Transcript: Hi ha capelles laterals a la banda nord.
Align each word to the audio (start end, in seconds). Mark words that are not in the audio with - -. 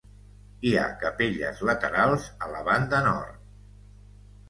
Hi 0.69 0.73
ha 0.77 0.85
capelles 1.03 1.63
laterals 1.71 2.29
a 2.49 2.53
la 2.57 2.67
banda 2.73 3.07
nord. 3.13 3.41